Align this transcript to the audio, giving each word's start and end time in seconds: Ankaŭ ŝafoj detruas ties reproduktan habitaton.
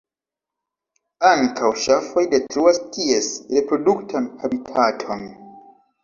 Ankaŭ 1.31 1.67
ŝafoj 1.83 2.23
detruas 2.31 2.79
ties 2.95 3.27
reproduktan 3.57 4.31
habitaton. 4.45 5.23